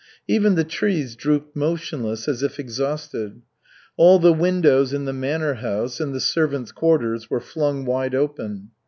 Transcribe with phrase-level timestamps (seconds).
[0.27, 3.43] Even the trees drooped motionless, as if exhausted.
[3.97, 8.71] All the windows in the manor house and the servants' quarters were flung wide open.